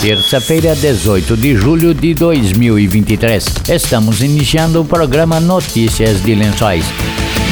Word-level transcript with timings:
terça-feira, 0.00 0.74
18 0.74 1.36
de 1.36 1.54
julho 1.54 1.92
de 1.92 2.14
2023. 2.14 3.44
Estamos 3.68 4.22
iniciando 4.22 4.80
o 4.80 4.84
programa 4.84 5.38
Notícias 5.38 6.22
de 6.22 6.34
Lençóis. 6.34 6.86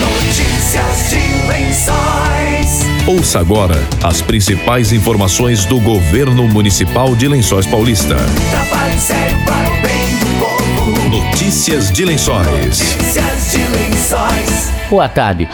Notícias 0.01 1.11
de 1.11 1.47
Lençóis. 1.47 2.87
Ouça 3.07 3.41
agora 3.41 3.77
as 4.03 4.23
principais 4.23 4.93
informações 4.93 5.67
do 5.67 5.79
governo 5.79 6.49
municipal 6.49 7.15
de 7.15 7.29
Lençóis 7.29 7.67
Paulista. 7.67 8.17
Trabalho 8.51 8.99
sério 8.99 9.37
para 9.45 9.69
o 9.71 9.83
bem 9.83 10.09
do 10.19 10.27
povo. 10.39 11.09
Notícias 11.11 11.93
de 11.93 12.07
Lençóis. 12.07 12.47
Notícias 12.47 13.51
de 13.53 13.59
Lençóis. 13.59 14.71
Boa 14.89 15.09
tarde. 15.09 15.47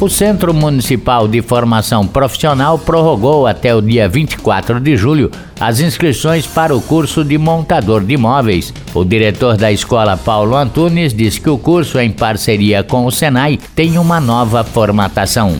O 0.00 0.08
Centro 0.08 0.54
Municipal 0.54 1.26
de 1.26 1.42
Formação 1.42 2.06
Profissional 2.06 2.78
prorrogou 2.78 3.48
até 3.48 3.74
o 3.74 3.82
dia 3.82 4.08
24 4.08 4.78
de 4.78 4.96
julho 4.96 5.28
as 5.58 5.80
inscrições 5.80 6.46
para 6.46 6.72
o 6.72 6.80
curso 6.80 7.24
de 7.24 7.36
montador 7.36 8.04
de 8.04 8.14
imóveis. 8.14 8.72
O 8.94 9.04
diretor 9.04 9.56
da 9.56 9.72
escola, 9.72 10.16
Paulo 10.16 10.54
Antunes, 10.54 11.12
diz 11.12 11.36
que 11.36 11.50
o 11.50 11.58
curso, 11.58 11.98
em 11.98 12.12
parceria 12.12 12.84
com 12.84 13.06
o 13.06 13.10
Senai, 13.10 13.58
tem 13.74 13.98
uma 13.98 14.20
nova 14.20 14.62
formatação. 14.62 15.58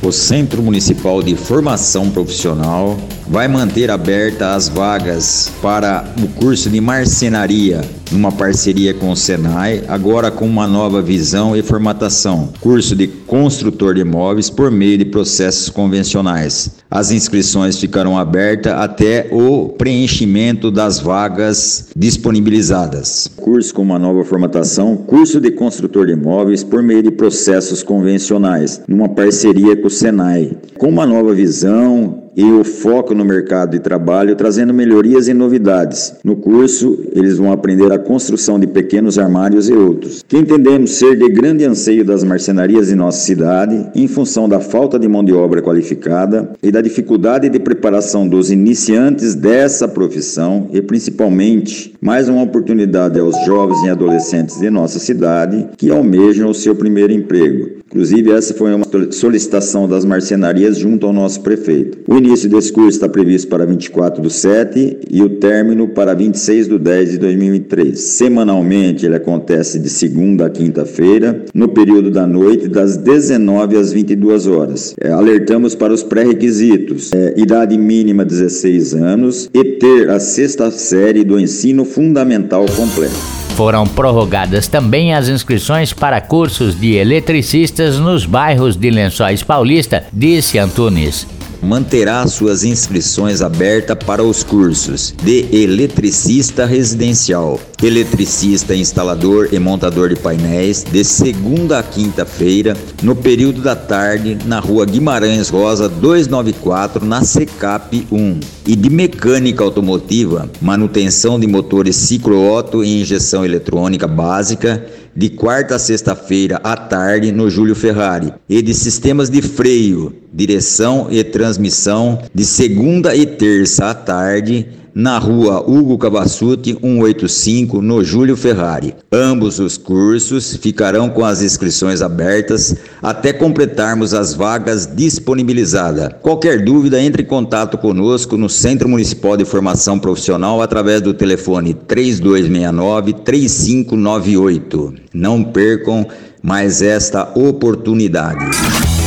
O 0.00 0.12
Centro 0.12 0.62
Municipal 0.62 1.20
de 1.20 1.34
Formação 1.34 2.10
Profissional 2.10 2.96
vai 3.26 3.48
manter 3.48 3.90
aberta 3.90 4.54
as 4.54 4.68
vagas 4.68 5.52
para 5.62 6.04
o 6.22 6.28
curso 6.28 6.68
de 6.68 6.80
marcenaria, 6.80 7.80
numa 8.10 8.30
parceria 8.30 8.92
com 8.92 9.10
o 9.10 9.16
Senai, 9.16 9.82
agora 9.88 10.30
com 10.30 10.46
uma 10.46 10.66
nova 10.66 11.00
visão 11.00 11.56
e 11.56 11.62
formatação. 11.62 12.50
Curso 12.60 12.94
de 12.94 13.06
construtor 13.06 13.94
de 13.94 14.00
imóveis 14.00 14.50
por 14.50 14.70
meio 14.70 14.98
de 14.98 15.04
processos 15.06 15.68
convencionais. 15.68 16.76
As 16.90 17.10
inscrições 17.10 17.78
ficarão 17.78 18.18
abertas 18.18 18.74
até 18.74 19.28
o 19.30 19.70
preenchimento 19.70 20.70
das 20.70 21.00
vagas 21.00 21.88
disponibilizadas. 21.96 23.30
Curso 23.36 23.74
com 23.74 23.82
uma 23.82 23.98
nova 23.98 24.24
formatação, 24.24 24.96
curso 24.96 25.40
de 25.40 25.50
construtor 25.50 26.06
de 26.06 26.12
imóveis 26.12 26.62
por 26.62 26.82
meio 26.82 27.02
de 27.02 27.10
processos 27.10 27.82
convencionais, 27.82 28.82
numa 28.86 29.08
parceria 29.08 29.76
com 29.76 29.86
o 29.86 29.90
Senai, 29.90 30.52
com 30.76 30.88
uma 30.88 31.06
nova 31.06 31.32
visão 31.32 32.21
e 32.36 32.44
o 32.44 32.64
foco 32.64 33.14
no 33.14 33.24
mercado 33.24 33.72
de 33.72 33.80
trabalho, 33.80 34.36
trazendo 34.36 34.72
melhorias 34.72 35.28
e 35.28 35.34
novidades. 35.34 36.14
No 36.24 36.36
curso, 36.36 36.98
eles 37.12 37.36
vão 37.36 37.52
aprender 37.52 37.92
a 37.92 37.98
construção 37.98 38.58
de 38.58 38.66
pequenos 38.66 39.18
armários 39.18 39.68
e 39.68 39.72
outros, 39.72 40.24
que 40.26 40.36
entendemos 40.36 40.92
ser 40.92 41.16
de 41.16 41.28
grande 41.28 41.64
anseio 41.64 42.04
das 42.04 42.24
marcenarias 42.24 42.90
em 42.90 42.94
nossa 42.94 43.20
cidade, 43.20 43.86
em 43.94 44.08
função 44.08 44.48
da 44.48 44.60
falta 44.60 44.98
de 44.98 45.08
mão 45.08 45.24
de 45.24 45.32
obra 45.32 45.62
qualificada 45.62 46.52
e 46.62 46.70
da 46.70 46.80
dificuldade 46.80 47.48
de 47.48 47.58
preparação 47.58 48.26
dos 48.26 48.50
iniciantes 48.50 49.34
dessa 49.34 49.86
profissão 49.86 50.68
e 50.72 50.80
principalmente 50.80 51.94
mais 52.00 52.28
uma 52.28 52.42
oportunidade 52.42 53.18
aos 53.18 53.36
jovens 53.44 53.82
e 53.84 53.90
adolescentes 53.90 54.58
de 54.58 54.70
nossa 54.70 54.98
cidade 54.98 55.68
que 55.76 55.90
almejam 55.90 56.48
o 56.48 56.54
seu 56.54 56.74
primeiro 56.74 57.12
emprego. 57.12 57.82
Inclusive, 57.86 58.32
essa 58.32 58.54
foi 58.54 58.74
uma 58.74 58.86
solicitação 59.10 59.86
das 59.86 60.02
marcenarias 60.02 60.78
junto 60.78 61.06
ao 61.06 61.12
nosso 61.12 61.42
prefeito. 61.42 61.98
O 62.08 62.18
início 62.22 62.48
desse 62.48 62.72
curso 62.72 62.90
está 62.90 63.08
previsto 63.08 63.48
para 63.48 63.66
24 63.66 64.22
do 64.22 64.30
7 64.30 64.98
e 65.10 65.22
o 65.22 65.28
término 65.28 65.88
para 65.88 66.14
26 66.14 66.68
do 66.68 66.78
10 66.78 67.12
de 67.12 67.18
2023. 67.18 67.98
Semanalmente, 67.98 69.04
ele 69.04 69.16
acontece 69.16 69.78
de 69.78 69.90
segunda 69.90 70.46
a 70.46 70.50
quinta-feira, 70.50 71.44
no 71.52 71.68
período 71.68 72.10
da 72.10 72.26
noite, 72.26 72.68
das 72.68 72.96
19 72.96 73.76
às 73.76 73.92
22 73.92 74.46
horas. 74.46 74.94
É, 75.00 75.10
alertamos 75.10 75.74
para 75.74 75.92
os 75.92 76.02
pré-requisitos: 76.02 77.10
é, 77.12 77.34
idade 77.36 77.76
mínima 77.76 78.24
16 78.24 78.94
anos 78.94 79.50
e 79.52 79.64
ter 79.64 80.08
a 80.08 80.20
sexta 80.20 80.70
série 80.70 81.24
do 81.24 81.38
ensino 81.38 81.84
fundamental 81.84 82.64
completo. 82.76 83.14
Foram 83.56 83.86
prorrogadas 83.86 84.66
também 84.66 85.12
as 85.12 85.28
inscrições 85.28 85.92
para 85.92 86.20
cursos 86.20 86.78
de 86.78 86.94
eletricistas 86.94 87.98
nos 87.98 88.24
bairros 88.24 88.76
de 88.76 88.90
Lençóis 88.90 89.42
Paulista, 89.42 90.04
disse 90.10 90.58
Antunes 90.58 91.26
manterá 91.62 92.26
suas 92.26 92.64
inscrições 92.64 93.40
abertas 93.40 93.96
para 94.04 94.22
os 94.22 94.42
cursos 94.42 95.14
de 95.22 95.46
eletricista 95.54 96.66
residencial, 96.66 97.60
eletricista 97.82 98.74
instalador 98.74 99.48
e 99.50 99.58
montador 99.58 100.08
de 100.08 100.16
painéis, 100.16 100.84
de 100.84 101.04
segunda 101.04 101.80
a 101.80 101.82
quinta-feira, 101.82 102.76
no 103.02 103.16
período 103.16 103.60
da 103.60 103.74
tarde, 103.74 104.38
na 104.46 104.60
rua 104.60 104.86
Guimarães 104.86 105.48
Rosa 105.48 105.88
294, 105.88 107.04
na 107.04 107.24
Secap 107.24 108.06
1, 108.10 108.40
e 108.66 108.76
de 108.76 108.88
mecânica 108.88 109.64
automotiva, 109.64 110.48
manutenção 110.60 111.40
de 111.40 111.46
motores 111.46 111.96
ciclo-otto 111.96 112.84
e 112.84 113.00
injeção 113.00 113.44
eletrônica 113.44 114.06
básica 114.06 114.86
de 115.14 115.28
quarta 115.28 115.74
a 115.74 115.78
sexta-feira 115.78 116.60
à 116.64 116.76
tarde 116.76 117.32
no 117.32 117.50
Júlio 117.50 117.74
Ferrari. 117.74 118.32
E 118.48 118.62
de 118.62 118.72
sistemas 118.72 119.28
de 119.28 119.42
freio, 119.42 120.14
direção 120.32 121.08
e 121.10 121.22
transmissão 121.22 122.18
de 122.34 122.44
segunda 122.44 123.14
e 123.14 123.26
terça 123.26 123.90
à 123.90 123.94
tarde 123.94 124.68
na 124.94 125.18
rua 125.18 125.60
Hugo 125.66 125.96
Cavassuti 125.98 126.76
185, 126.80 127.80
no 127.80 128.04
Júlio 128.04 128.36
Ferrari. 128.36 128.94
Ambos 129.10 129.58
os 129.58 129.76
cursos 129.76 130.56
ficarão 130.56 131.08
com 131.08 131.24
as 131.24 131.42
inscrições 131.42 132.02
abertas 132.02 132.76
até 133.02 133.32
completarmos 133.32 134.14
as 134.14 134.34
vagas 134.34 134.86
disponibilizadas. 134.86 136.10
Qualquer 136.20 136.64
dúvida, 136.64 137.00
entre 137.00 137.22
em 137.22 137.26
contato 137.26 137.78
conosco 137.78 138.36
no 138.36 138.48
Centro 138.48 138.88
Municipal 138.88 139.36
de 139.36 139.44
Formação 139.44 139.98
Profissional 139.98 140.60
através 140.60 141.00
do 141.00 141.14
telefone 141.14 141.74
3269 141.74 143.12
3598. 143.12 144.94
Não 145.14 145.42
percam 145.42 146.06
mais 146.42 146.82
esta 146.82 147.30
oportunidade. 147.38 148.44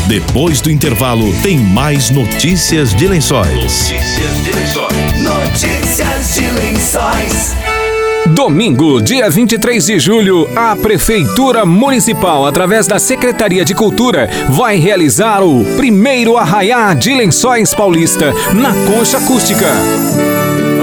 Depois 0.07 0.61
do 0.61 0.69
intervalo, 0.69 1.25
tem 1.41 1.57
mais 1.57 2.11
notícias 2.11 2.93
de 2.93 3.07
lençóis. 3.07 3.55
Notícias 3.55 4.43
de 4.43 4.51
Lençóis. 4.51 5.24
Notícias 5.55 6.35
de 6.35 6.51
Lençóis. 6.51 7.55
Domingo, 8.27 9.01
dia 9.01 9.29
23 9.29 9.85
de 9.85 9.99
julho, 10.01 10.49
a 10.53 10.75
Prefeitura 10.75 11.65
Municipal, 11.65 12.45
através 12.45 12.87
da 12.87 12.99
Secretaria 12.99 13.63
de 13.63 13.73
Cultura, 13.73 14.29
vai 14.49 14.75
realizar 14.75 15.41
o 15.41 15.63
primeiro 15.77 16.35
arraiá 16.35 16.93
de 16.93 17.13
Lençóis 17.13 17.73
Paulista 17.73 18.33
na 18.53 18.73
Concha 18.85 19.17
Acústica. 19.17 19.67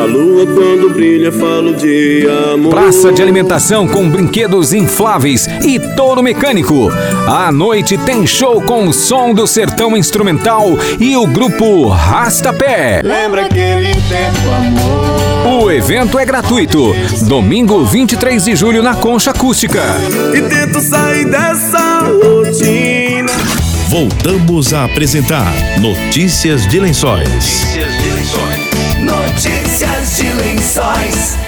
A 0.02 0.04
lua 0.04 0.44
quando 0.44 0.90
brilha 0.92 1.30
falo 1.30 1.76
de 1.76 2.26
amor. 2.52 2.70
Praça 2.70 3.12
de 3.12 3.22
alimentação 3.22 3.86
com 3.86 4.10
brinquedos 4.10 4.72
infláveis 4.72 5.46
e 5.64 5.78
touro 5.78 6.20
mecânico. 6.20 6.90
À 7.28 7.52
noite 7.52 7.96
tem 7.98 8.26
show 8.26 8.60
com 8.60 8.88
o 8.88 8.92
som 8.92 9.32
do 9.32 9.46
sertão 9.46 9.96
instrumental 9.96 10.76
e 10.98 11.16
o 11.16 11.24
grupo 11.24 11.86
Rastapé. 11.86 13.00
Lembra 13.04 13.46
aquele 13.46 13.92
tempo, 13.92 14.50
amor. 14.56 15.62
O 15.62 15.70
evento 15.70 16.18
é 16.18 16.24
gratuito. 16.24 16.92
Domingo 17.28 17.84
23 17.84 18.44
de 18.44 18.56
julho 18.56 18.82
na 18.82 18.96
Concha 18.96 19.30
Acústica. 19.30 19.84
E 20.34 20.42
tento 20.42 20.80
sair 20.80 21.26
dessa 21.26 22.00
rotina. 22.00 23.30
Voltamos 23.88 24.74
a 24.74 24.82
apresentar 24.82 25.52
Notícias 25.80 26.66
de 26.66 26.80
Lençóis. 26.80 27.28
Notícias 27.28 28.02
de 28.02 28.10
Lençóis. 28.10 28.71
Notícias 29.32 30.16
de 30.18 30.30
Lençóis. 30.34 31.38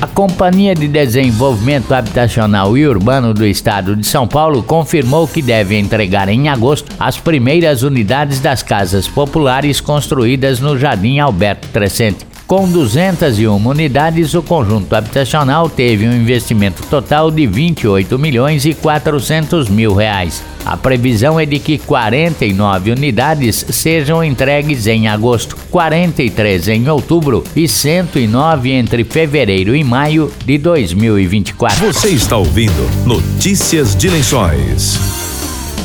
A 0.00 0.06
Companhia 0.08 0.74
de 0.74 0.88
Desenvolvimento 0.88 1.94
Habitacional 1.94 2.76
e 2.76 2.84
Urbano 2.88 3.32
do 3.32 3.46
Estado 3.46 3.94
de 3.94 4.04
São 4.04 4.26
Paulo 4.26 4.64
confirmou 4.64 5.28
que 5.28 5.40
deve 5.40 5.78
entregar 5.78 6.28
em 6.28 6.48
agosto 6.48 6.92
as 6.98 7.18
primeiras 7.18 7.84
unidades 7.84 8.40
das 8.40 8.64
casas 8.64 9.06
populares 9.06 9.80
construídas 9.80 10.58
no 10.58 10.76
Jardim 10.76 11.20
Alberto 11.20 11.68
Crescente. 11.68 12.31
Com 12.52 12.68
201 12.68 13.66
unidades, 13.66 14.34
o 14.34 14.42
conjunto 14.42 14.94
habitacional 14.94 15.70
teve 15.70 16.06
um 16.06 16.14
investimento 16.14 16.82
total 16.82 17.30
de 17.30 17.46
28 17.46 18.18
milhões 18.18 18.66
e 18.66 18.74
400 18.74 19.70
mil 19.70 19.94
reais. 19.94 20.44
A 20.62 20.76
previsão 20.76 21.40
é 21.40 21.46
de 21.46 21.58
que 21.58 21.78
49 21.78 22.90
unidades 22.90 23.64
sejam 23.70 24.22
entregues 24.22 24.86
em 24.86 25.08
agosto, 25.08 25.56
43 25.70 26.68
em 26.68 26.90
outubro 26.90 27.42
e 27.56 27.66
109 27.66 28.70
entre 28.70 29.02
fevereiro 29.02 29.74
e 29.74 29.82
maio 29.82 30.30
de 30.44 30.58
2024. 30.58 31.86
Você 31.90 32.08
está 32.08 32.36
ouvindo 32.36 33.06
Notícias 33.06 33.96
de 33.96 34.10
Lençóis. 34.10 35.21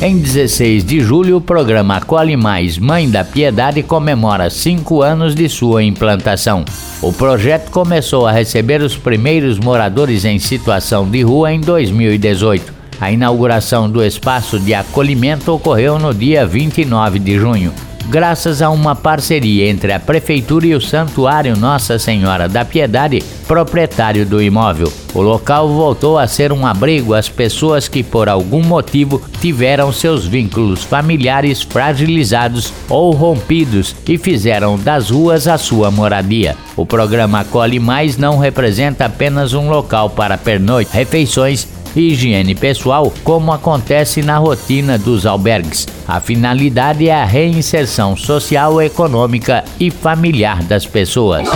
Em 0.00 0.16
16 0.16 0.84
de 0.84 1.00
julho, 1.00 1.38
o 1.38 1.40
programa 1.40 1.96
Acolhe 1.96 2.36
Mais 2.36 2.78
Mãe 2.78 3.10
da 3.10 3.24
Piedade 3.24 3.82
comemora 3.82 4.48
cinco 4.48 5.02
anos 5.02 5.34
de 5.34 5.48
sua 5.48 5.82
implantação. 5.82 6.64
O 7.02 7.12
projeto 7.12 7.72
começou 7.72 8.24
a 8.24 8.30
receber 8.30 8.80
os 8.80 8.96
primeiros 8.96 9.58
moradores 9.58 10.24
em 10.24 10.38
situação 10.38 11.10
de 11.10 11.22
rua 11.22 11.52
em 11.52 11.60
2018. 11.60 12.72
A 13.00 13.10
inauguração 13.10 13.90
do 13.90 14.04
espaço 14.04 14.60
de 14.60 14.72
acolhimento 14.72 15.52
ocorreu 15.52 15.98
no 15.98 16.14
dia 16.14 16.46
29 16.46 17.18
de 17.18 17.36
junho 17.36 17.72
graças 18.06 18.62
a 18.62 18.70
uma 18.70 18.94
parceria 18.94 19.68
entre 19.68 19.92
a 19.92 20.00
Prefeitura 20.00 20.66
e 20.66 20.74
o 20.74 20.80
Santuário 20.80 21.56
Nossa 21.56 21.98
Senhora 21.98 22.48
da 22.48 22.64
Piedade, 22.64 23.22
proprietário 23.46 24.24
do 24.24 24.42
imóvel. 24.42 24.92
O 25.14 25.20
local 25.20 25.68
voltou 25.68 26.18
a 26.18 26.26
ser 26.26 26.52
um 26.52 26.66
abrigo 26.66 27.14
às 27.14 27.28
pessoas 27.28 27.88
que, 27.88 28.02
por 28.02 28.28
algum 28.28 28.62
motivo, 28.62 29.22
tiveram 29.40 29.92
seus 29.92 30.26
vínculos 30.26 30.84
familiares 30.84 31.62
fragilizados 31.62 32.72
ou 32.88 33.12
rompidos 33.12 33.96
e 34.06 34.18
fizeram 34.18 34.78
das 34.78 35.10
ruas 35.10 35.48
a 35.48 35.58
sua 35.58 35.90
moradia. 35.90 36.56
O 36.76 36.86
programa 36.86 37.40
Acolhe 37.40 37.80
Mais 37.80 38.16
não 38.16 38.38
representa 38.38 39.06
apenas 39.06 39.54
um 39.54 39.68
local 39.68 40.10
para 40.10 40.38
pernoite, 40.38 40.92
refeições 40.92 41.66
higiene 41.94 42.54
pessoal, 42.54 43.12
como 43.24 43.52
acontece 43.52 44.22
na 44.22 44.38
rotina 44.38 44.98
dos 44.98 45.26
albergues. 45.26 45.86
A 46.06 46.20
finalidade 46.20 47.08
é 47.08 47.14
a 47.14 47.24
reinserção 47.24 48.16
social, 48.16 48.80
econômica 48.80 49.64
e 49.78 49.90
familiar 49.90 50.62
das 50.62 50.86
pessoas. 50.86 51.48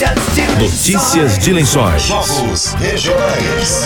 Notícias 0.00 1.36
de 1.40 1.52
Lençóis. 1.52 2.02
Jogos 2.02 2.72
regionais. 2.74 3.84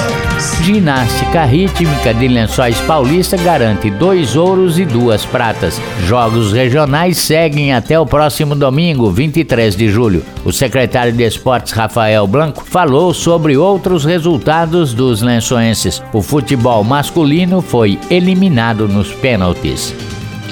Ginástica 0.63 1.43
rítmica 1.47 2.13
de 2.13 2.29
Lençóis 2.29 2.79
Paulista 2.83 3.39
garante 3.39 3.89
dois 3.89 4.37
ouros 4.37 4.79
e 4.79 4.85
duas 4.85 5.25
pratas. 5.25 5.81
Jogos 6.05 6.53
regionais 6.53 7.17
seguem 7.17 7.73
até 7.73 7.99
o 7.99 8.05
próximo 8.05 8.55
domingo, 8.55 9.11
23 9.11 9.75
de 9.75 9.89
julho. 9.89 10.23
O 10.45 10.53
secretário 10.53 11.15
de 11.15 11.25
Esportes, 11.25 11.73
Rafael 11.73 12.27
Blanco, 12.27 12.63
falou 12.63 13.15
sobre 13.15 13.57
outros 13.57 14.05
resultados 14.05 14.93
dos 14.93 15.23
lençoenses. 15.23 16.03
O 16.13 16.21
futebol 16.21 16.85
masculino 16.85 17.63
foi 17.63 17.99
eliminado 18.11 18.87
nos 18.87 19.11
pênaltis 19.15 19.95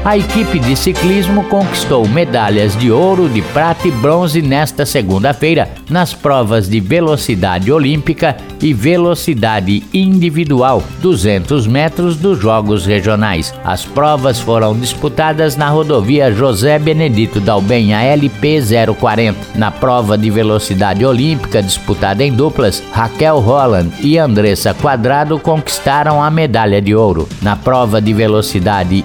a 0.05 0.15
equipe 0.15 0.59
de 0.59 0.75
ciclismo 0.75 1.43
conquistou 1.45 2.07
medalhas 2.07 2.77
de 2.77 2.91
ouro, 2.91 3.27
de 3.27 3.41
prata 3.41 3.87
e 3.87 3.91
bronze 3.91 4.39
nesta 4.39 4.85
segunda-feira 4.85 5.67
nas 5.89 6.13
provas 6.13 6.69
de 6.69 6.79
velocidade 6.79 7.71
olímpica 7.71 8.37
e 8.61 8.71
velocidade 8.71 9.83
individual 9.91 10.83
200 11.01 11.65
metros 11.65 12.17
dos 12.17 12.39
Jogos 12.39 12.85
Regionais. 12.85 13.51
As 13.63 13.83
provas 13.83 14.39
foram 14.39 14.77
disputadas 14.77 15.55
na 15.55 15.69
rodovia 15.69 16.31
José 16.31 16.77
Benedito 16.77 17.39
Dalben, 17.39 17.95
a 17.95 18.03
LP 18.03 18.59
040. 18.99 19.35
Na 19.55 19.71
prova 19.71 20.15
de 20.15 20.29
velocidade 20.29 21.03
olímpica 21.03 21.63
disputada 21.63 22.23
em 22.23 22.31
duplas, 22.31 22.83
Raquel 22.91 23.39
Holland 23.39 23.91
e 24.01 24.19
Andressa 24.19 24.71
Quadrado 24.73 25.39
conquistaram 25.39 26.21
a 26.21 26.29
medalha 26.29 26.79
de 26.79 26.93
ouro. 26.93 27.27
Na 27.41 27.55
prova 27.55 27.99
de 27.99 28.13
velocidade 28.13 29.03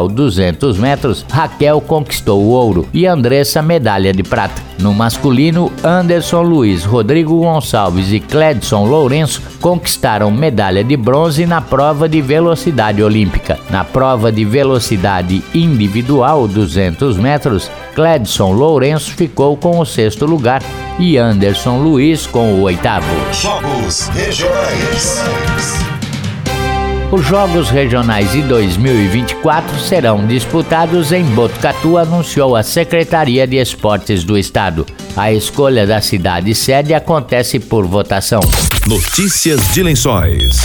individual 0.00 0.08
200 0.08 0.78
metros, 0.78 1.24
Raquel 1.30 1.80
conquistou 1.80 2.42
o 2.42 2.48
ouro 2.48 2.88
e 2.92 3.06
Andressa 3.06 3.60
medalha 3.60 4.12
de 4.12 4.22
prata. 4.22 4.62
No 4.78 4.94
masculino, 4.94 5.70
Anderson 5.84 6.42
Luiz, 6.42 6.84
Rodrigo 6.84 7.38
Gonçalves 7.40 8.12
e 8.12 8.20
Cledson 8.20 8.86
Lourenço 8.86 9.42
conquistaram 9.60 10.30
medalha 10.30 10.82
de 10.82 10.96
bronze 10.96 11.44
na 11.44 11.60
prova 11.60 12.08
de 12.08 12.22
velocidade 12.22 13.02
olímpica. 13.02 13.58
Na 13.68 13.84
prova 13.84 14.32
de 14.32 14.44
velocidade 14.44 15.42
individual 15.54 16.48
200 16.48 17.18
metros, 17.18 17.70
Cledson 17.94 18.52
Lourenço 18.52 19.10
ficou 19.10 19.56
com 19.56 19.78
o 19.78 19.84
sexto 19.84 20.24
lugar 20.24 20.62
e 20.98 21.18
Anderson 21.18 21.78
Luiz 21.78 22.26
com 22.26 22.54
o 22.54 22.62
oitavo. 22.62 23.06
Jogos 23.32 24.08
regionais. 24.08 25.89
Os 27.12 27.26
Jogos 27.26 27.70
Regionais 27.70 28.30
de 28.30 28.40
2024 28.42 29.80
serão 29.80 30.24
disputados 30.28 31.10
em 31.10 31.24
Botucatu, 31.24 31.98
anunciou 31.98 32.54
a 32.54 32.62
Secretaria 32.62 33.48
de 33.48 33.56
Esportes 33.56 34.22
do 34.22 34.38
Estado. 34.38 34.86
A 35.16 35.32
escolha 35.32 35.84
da 35.84 36.00
cidade 36.00 36.54
sede 36.54 36.94
acontece 36.94 37.58
por 37.58 37.84
votação. 37.84 38.40
Notícias 38.86 39.60
de 39.74 39.82
Lençóis. 39.82 40.56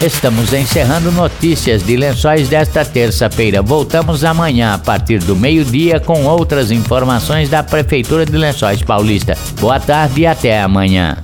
Estamos 0.00 0.52
encerrando 0.52 1.10
notícias 1.10 1.82
de 1.82 1.96
lençóis 1.96 2.48
desta 2.48 2.84
terça-feira. 2.84 3.60
Voltamos 3.60 4.22
amanhã 4.22 4.74
a 4.74 4.78
partir 4.78 5.18
do 5.18 5.34
meio-dia 5.34 5.98
com 5.98 6.26
outras 6.26 6.70
informações 6.70 7.48
da 7.48 7.60
Prefeitura 7.60 8.24
de 8.24 8.36
Lençóis 8.36 8.82
Paulista. 8.82 9.36
Boa 9.60 9.80
tarde 9.80 10.20
e 10.20 10.26
até 10.28 10.62
amanhã. 10.62 11.16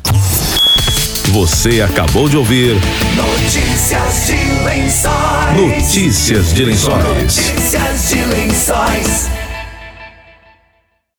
Você 1.32 1.80
acabou 1.80 2.28
de 2.28 2.36
ouvir 2.36 2.74
Notícias 3.14 4.26
de 4.26 4.64
lençóis. 4.64 5.56
Notícias 5.56 6.52
de 6.52 6.64
Lençóis. 6.64 7.04
Notícias 7.04 8.08
de 8.08 8.24
lençóis. 8.24 9.39